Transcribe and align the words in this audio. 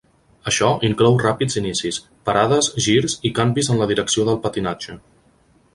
Això 0.51 0.69
inclou 0.87 1.17
ràpids 1.23 1.59
inicis, 1.61 1.99
parades, 2.31 2.71
girs 2.87 3.19
i 3.31 3.35
canvis 3.41 3.73
en 3.75 3.83
la 3.83 3.89
direcció 3.95 4.29
del 4.31 4.45
patinatge. 4.47 4.99